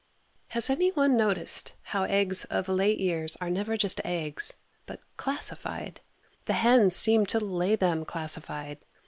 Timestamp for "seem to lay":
6.95-7.75